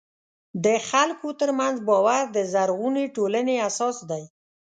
[0.65, 4.23] د خلکو ترمنځ باور د زرغونې ټولنې اساس دی.